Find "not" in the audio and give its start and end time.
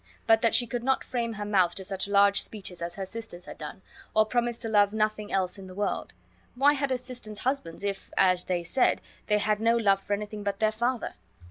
0.83-1.03